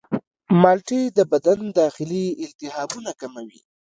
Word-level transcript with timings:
مالټې 0.61 1.01
د 1.17 1.19
بدن 1.31 1.59
داخلي 1.79 2.25
التهابات 2.45 3.15
کموي. 3.21 3.61